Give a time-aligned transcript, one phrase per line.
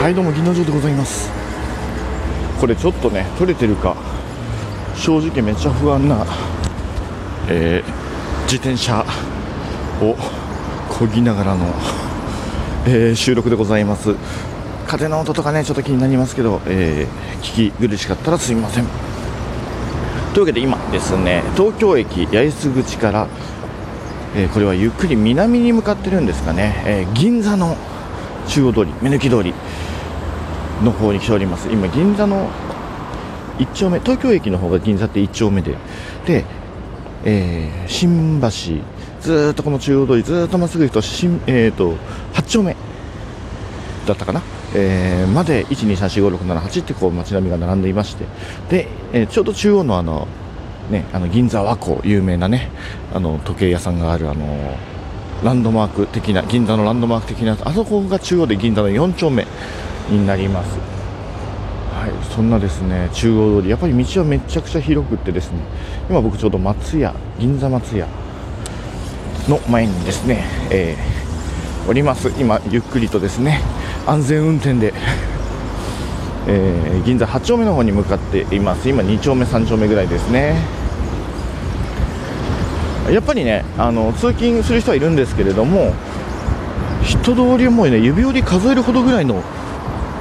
[0.00, 1.30] はいどうも銀の城でございます。
[2.58, 3.94] これちょっとね撮れてるか。
[4.96, 6.24] 正直めっちゃ不安な、
[7.50, 9.04] えー、自転車
[10.00, 10.16] を
[10.88, 11.66] こぎながらの、
[12.86, 14.14] えー、収録でございます。
[14.86, 18.86] 風の音とかねちょっと気になりますけど、えー、聞き苦しかったらすみません。
[20.32, 23.28] というわけで今ですね東京駅八重洲口から、
[24.34, 27.76] え、これはゆっくり南に向かってるんですかね、え、銀座の
[28.48, 29.52] 中央通り目抜き通り。
[30.82, 31.68] の方に来ております。
[31.70, 32.50] 今銀座の
[33.58, 35.76] 1丁目東京駅の方が銀座って1丁目で。
[36.26, 36.44] で、
[37.24, 38.82] えー、新橋
[39.20, 41.94] ずっとこの中央通りずっとまっすぐ行くと新、えーと、
[42.32, 42.74] 8丁目
[44.06, 44.42] だったかな、
[44.74, 48.24] えー、まで1234567ってこう街並みが並んでいまして。
[48.70, 50.26] で、えー、ちょうど中央のあの
[50.90, 52.68] ね、あの銀座和光有名なね
[53.14, 54.76] あの時計屋さんがあるあの
[55.44, 59.46] ランドマーク的な銀座のランドマーク的なあそこが中央で銀座の4丁目。
[60.10, 60.78] になります。
[61.92, 63.70] はいそんなですね中央通り。
[63.70, 65.58] やっぱり道はめちゃくちゃ広くってですね
[66.08, 68.06] 今僕ちょうど松屋銀座松屋
[69.48, 72.32] の前にですね、えー、おります。
[72.38, 73.60] 今ゆっくりとですね
[74.06, 74.94] 安全運転で
[76.48, 78.88] えー、銀座8丁目の方に向かっています。
[78.88, 80.56] 今2丁目3丁目ぐらいですね。
[83.10, 85.92] やっぱりねあの通勤する人はいるんですけれども
[87.02, 89.42] 人通りもね指折り数えるほどぐらいの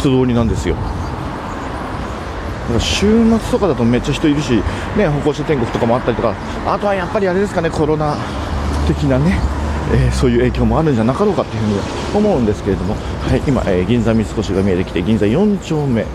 [0.00, 0.74] 人通りなんですよ。
[0.74, 4.52] だから週末とかだとめっちゃ人いるし、
[4.96, 6.34] ね、歩行者天国とかもあったりとか
[6.66, 8.16] あとはやっぱりあれですかねコロナ
[8.86, 9.38] 的なね、
[9.92, 16.06] えー、そういう影響もあるんじゃなかろうかっていうふうに思うんですけれども、はい、今、えー、銀座三越が見えてきて銀座4丁目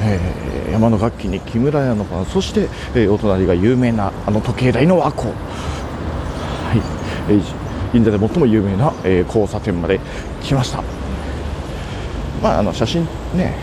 [0.00, 5.34] えー、山の楽器に木村屋のパンそして、え、お隣が有名なあの時計台の和光、は
[6.72, 7.40] いえ、
[7.92, 9.98] 銀座で最も有名な、え、交差点まで
[10.40, 10.84] 来ました。
[12.42, 13.54] まああの写真ね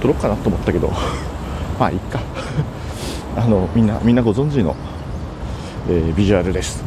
[0.00, 0.92] 撮ろうかなと思ったけど
[1.78, 2.20] まあいいか。
[3.36, 4.74] あのみんなみんなご存知の、
[5.88, 6.82] えー、ビジュアルです。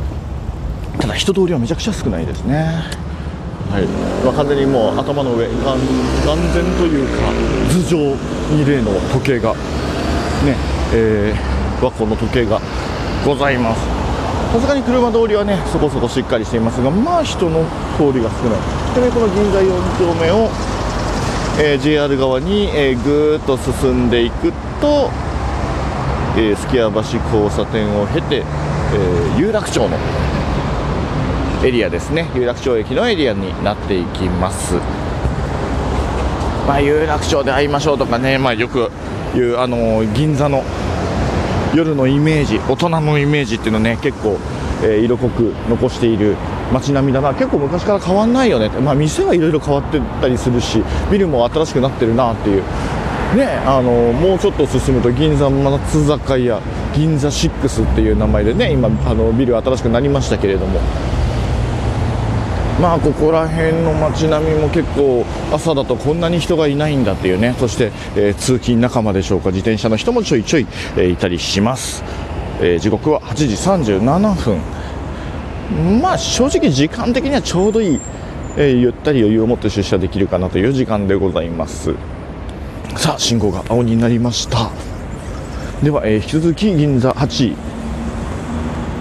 [1.00, 2.84] ただ人通りはめちゃくちゃ少ないですね。
[3.72, 3.84] はい。
[4.24, 7.24] まあ、完全にもう頭の上眼前というか
[7.72, 7.97] 頭上
[8.56, 9.53] に例の時計が
[10.46, 10.56] ね
[10.94, 12.59] えー、和光の時計が
[13.25, 13.81] ございます。
[14.53, 17.66] さすがに車通りはねそこそこしっかりしていますがまあ人の
[17.97, 18.94] 通りが少ない。
[18.94, 20.50] でねこの銀座4丁目を
[21.59, 25.12] えー、JR 側に、えー、ぐーっと進んでいくと、
[26.36, 29.97] えー、すき家橋交差点を経て、えー、有楽町の
[31.63, 32.30] エリアですね。
[32.36, 34.75] 有楽町駅のエリアになっていきます。
[36.68, 38.90] まあ、有楽町で会いましょうとかね、まあ、よく
[39.36, 40.63] 言う、あの銀座の
[41.75, 44.38] 夜のイメージ大人のイメージっていうのね結構、
[44.84, 46.36] えー、色濃く残している
[46.73, 47.34] 街並みだな。
[47.34, 48.69] 結構昔から変わんないよね。
[48.69, 52.63] まあ、店はいろいろ変わってたりするしビルも新しくなってるなっていう。
[53.35, 56.62] ねあのもうちょっと進むと銀座松坂屋
[56.94, 60.79] 銀座6っていう名前でね今あのビル新しくなりましたけれども。
[62.81, 67.56] まあここら辺の街並みも結構朝だとこんなに人がいないんだっていうね。
[67.59, 69.50] そして、えー、通勤仲間でしょうか。
[69.50, 70.67] 自転車の人もちょいちょい、
[70.97, 72.03] えー、いたりします、
[72.59, 73.45] えー、時刻は8時
[73.94, 74.82] 37分。
[76.01, 78.00] まあ正直時間的にはちょうどいい、
[78.57, 81.96] えー、ゆったり余裕を持って出社できるかなという時間でございます。
[82.96, 84.69] さあ信号が青になりました。
[85.81, 87.56] では、えー、引き続き銀座8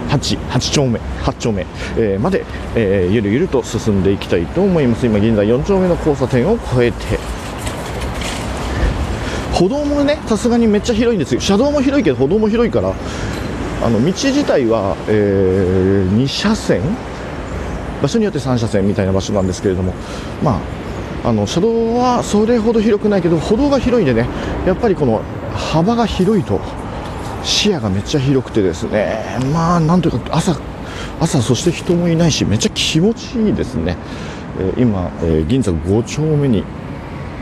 [0.09, 1.65] 8, 8丁目8丁目、
[1.97, 5.05] えー、まで、えー、ゆるゆると進んでいきたいと思います。
[5.05, 7.19] 今銀座4丁目の交差点を越えて。
[9.53, 11.39] 歩道もねさすがにめっちゃ広いんですよ。
[11.39, 12.93] 車道も広いけど歩道も広いから
[13.83, 16.81] あの道自体は、えー、2車線？
[18.01, 19.93] 場所によって3車線みたいな場所なんですけれども、
[20.41, 20.59] ま
[21.23, 24.27] あ、あの車道はそれほど広くないけど歩道が広いんでね
[24.65, 25.21] やっぱりこの
[25.53, 26.59] 幅が広いと
[27.43, 29.21] 視野がめっちゃ広くてですね。
[29.53, 30.57] まあなんというか朝
[31.19, 33.97] 朝そして人もいないしめっちゃ気持ちいいですね、
[34.59, 36.63] えー、今、えー、銀座5丁目に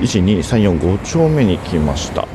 [0.02, 2.28] 12345丁目に来ました。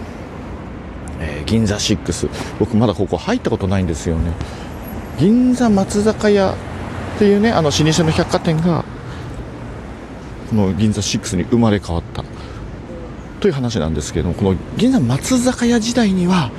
[1.47, 2.29] 銀座6
[2.59, 4.33] 僕まだここ入ったことないんですよね。
[5.19, 8.85] 銀座松坂屋っていうねあの老舗の百貨店が
[10.51, 12.25] この銀座6に生まれ変わった。
[13.41, 16.51] という話なんですけどもこの銀座松坂屋時代には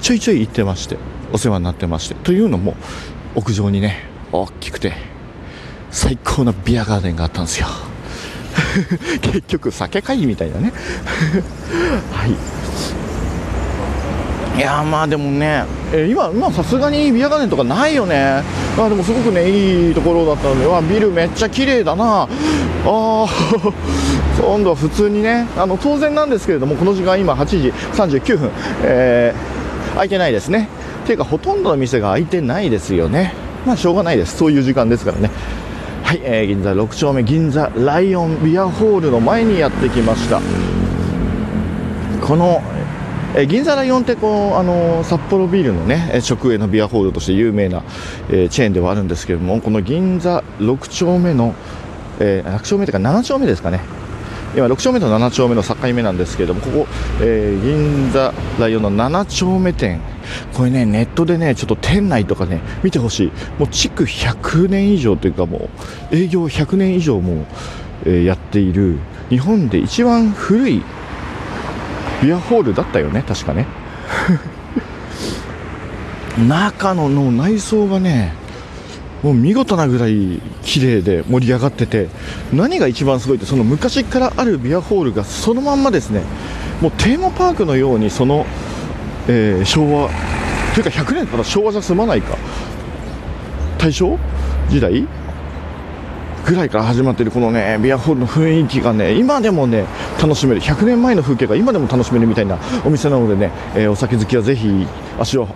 [0.00, 0.96] ちょいちょい行ってまして
[1.32, 2.76] お世話になってましてというのも
[3.34, 4.94] 屋上にね大きくて
[5.90, 7.66] 最高なビアガーデンがあったんですよ。
[9.22, 10.72] 結局酒会議みたいなね。
[12.12, 12.59] はい。
[14.56, 18.42] いやまあでもね、えー、今さすがにビアガーデンとかないよね。
[18.78, 19.48] あでもすごくね
[19.88, 20.66] いいところだったので。
[20.66, 22.22] わビルめっちゃ綺麗だな。
[22.22, 22.28] あ
[22.84, 23.26] あ
[24.42, 28.50] 今度は普通にねあの当然なんですけれどもこの時間今8時39分、
[28.82, 30.68] えー、空いてないですね。
[31.06, 33.34] ていうかほとんどの店が開いてないですよね。
[33.66, 34.36] まあしょうがないです。
[34.36, 35.30] そういう時間ですからね。
[36.04, 40.40] はい、えー、銀座6丁目銀座ライオンビアホールの前にやってきました。
[42.26, 42.62] この
[43.36, 47.84] え銀座ライオンってこうあの札幌ビールのね直営のビアホールとして有名な、
[48.28, 51.54] え、チェーンではあるんですけれどもこの銀座6丁目の、
[52.18, 53.80] えー、6丁目というか7丁目ですかね。
[54.56, 56.86] 今6丁目と7丁目の境目なんですけれどもここ、
[57.20, 60.00] えー、銀座ライオンの7丁目店。
[60.52, 63.32] これねネットでねちょっと店内とかね見てほしい。
[63.60, 65.70] もう築100年以上というかも
[66.10, 67.46] う営業100年以上も、
[68.04, 68.98] えー、やっている
[69.28, 70.82] 日本で一番古い
[72.22, 73.66] ビアホールだったよね確かね。
[76.48, 78.32] 中のの内装がね
[79.22, 82.08] もう見事なぐらい綺麗で盛り上がってて
[82.52, 86.22] 何が一番すごいってその昔からあるビアホールがそのまんまですね。
[86.80, 88.46] もうテーマパークのようにその、
[89.28, 90.08] えー、昭和
[90.74, 92.36] というか100年から昭和じゃ済まないか。
[93.78, 94.18] 大正
[94.68, 95.06] 時代
[96.46, 99.84] ぐらいから始まってるこのねビアホールの雰囲気がね今でもね
[100.20, 100.60] 楽しめる。
[100.60, 104.86] 100年前の風景が今でも楽しめるみたいなお店なのでね、えー、お酒好きはぜひ
[105.18, 105.48] 足を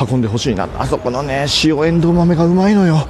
[0.00, 0.68] 運んでほしいな。
[0.78, 3.06] あそこのね塩エンドウ豆がうまいのよ。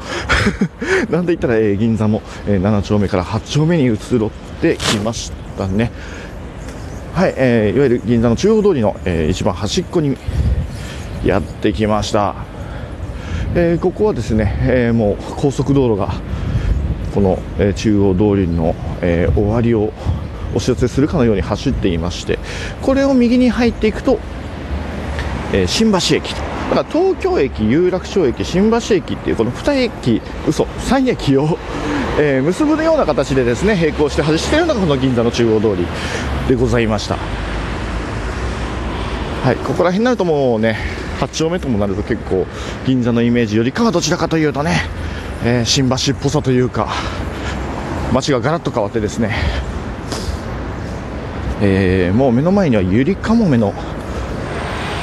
[1.11, 4.31] なんで言ったら、えー、銀座も、えー、7丁目から8丁目に移ろっ
[4.61, 5.91] てきましたね。
[7.15, 10.17] はい、えー、いわゆる銀座の中央通りの、えー、一番端っこに
[11.25, 12.37] やってきました、
[13.57, 16.15] えー、ここはですね、えー、もう高速道路が
[17.13, 19.93] この、えー、中央通りの、えー、終わりを
[20.55, 22.39] お知らせするかのように走っていまして
[22.83, 24.19] これを右に入っていくと、
[25.53, 31.59] えー、新橋駅とだから東京駅、有楽町駅、新橋駅っていうこの2駅、嘘、3駅を、
[32.19, 35.87] えー、結ぶような形でですね並行して走っているのがこの銀座の中央通り
[36.47, 37.17] でございました。
[39.45, 40.77] はい、ここら辺になるともうね
[41.21, 42.47] 8丁目ともなると結構
[42.87, 44.77] 銀座のイメージよりかはどちらかというとね、
[45.43, 46.89] えー、新橋っぽさというか
[48.13, 49.35] 街がガラッと変わってですね、
[51.61, 53.75] えー、もう目の前にはゆりかもめの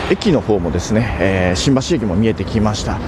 [0.10, 3.00] 駅の方もですね、えー、新橋駅も見えてきました。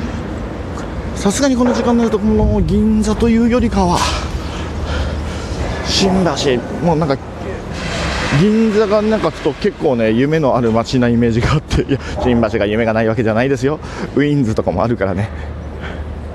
[1.15, 3.97] さすがにこの時間になるとこの銀座というよりかは
[5.85, 7.17] 新橋もうなんか
[8.39, 13.79] 銀座がなんかちょっと結構ね夢のある街なイメージがあっていや新橋が夢がないわけじゃないですよ。
[14.15, 15.29] ウィンズとかもあるからね。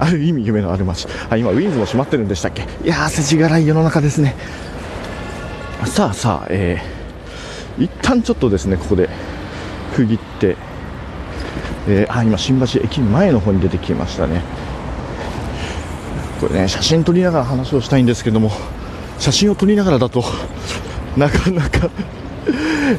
[0.01, 1.07] ある意味夢のある街。
[1.31, 2.63] あ今ウィンズも閉まってるんでしたっけ？
[2.85, 4.35] いやー世知辛い世の中ですね。
[5.85, 7.02] さあさあえー、
[7.79, 9.09] 一旦ちょっとですねここで
[9.95, 10.57] 区切って、
[11.89, 14.43] えー、あ今、新橋駅前の方に出てきましたね。
[16.41, 18.51] これね、写真撮りながら話をしたいんですけども、
[19.19, 20.25] 写真を撮りながらだと
[21.17, 21.91] なかなか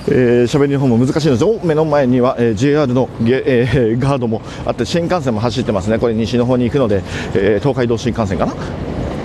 [0.07, 1.45] えー、喋りの方も難しいのです。
[1.45, 5.99] お目の前には、えー、JR のゲ、えー、ガードもあって新幹線も走ってますね。
[5.99, 7.03] これ西の方に行くので、
[7.35, 8.53] えー、東海道新幹線かな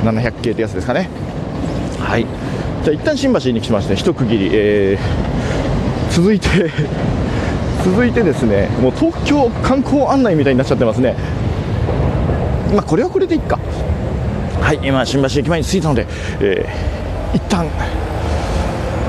[0.04, 1.08] ？700系ってやつですかね。
[2.00, 2.26] はい。
[2.88, 6.48] じゃあ一旦新橋に来まして一区切り、えー、続いて
[7.84, 11.14] 続いてですねもう東京観光案内みたいになっちゃってますね。
[12.72, 13.58] まあこれはこれでいいか。
[14.62, 16.06] はい今新橋駅前に着いたので、
[16.40, 17.66] えー、一旦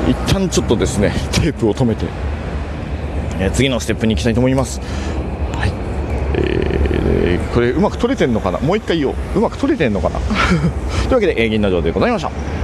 [0.09, 2.05] 一旦ちょっとですねテープを止めて、
[3.39, 4.81] えー、次のステップに行きたいと思います。
[5.57, 5.71] はい。
[6.35, 8.59] えー、これうまく撮れてんのかな？
[8.59, 9.15] もう一回言おう。
[9.37, 10.19] うまく撮れてんのかな？
[11.07, 12.58] というわけで、えー、銀座城でございました。